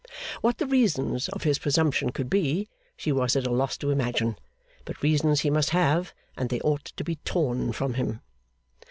[0.41, 2.67] What the reasons of his presumption could be,
[2.97, 4.35] she was at a loss to imagine;
[4.83, 8.21] but reasons he must have, and they ought to be torn from him.